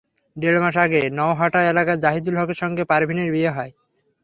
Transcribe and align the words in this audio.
দেড় 0.37 0.59
মাস 0.63 0.75
আগে 0.77 1.01
নওহাটা 1.17 1.59
এলাকার 1.63 1.97
জাহিদুল 1.99 2.35
হকের 2.37 2.57
সঙ্গে 2.63 2.83
পারভীনের 2.85 3.29
বিয়ে 3.31 3.51
হয়। 3.51 3.71